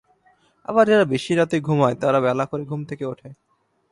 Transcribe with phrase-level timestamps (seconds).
[0.65, 3.29] আবার যারা বেশি রাতে ঘুমায় তারা বেলা করে ঘুম থেকে ওঠে।